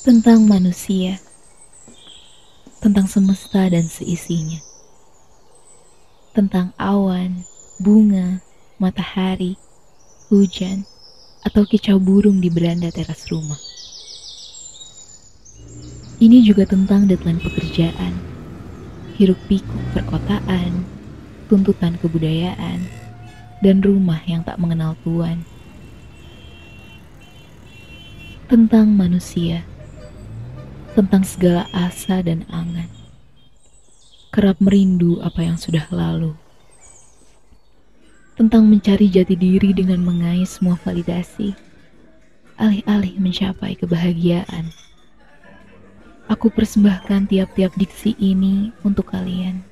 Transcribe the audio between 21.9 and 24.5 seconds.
kebudayaan, dan rumah yang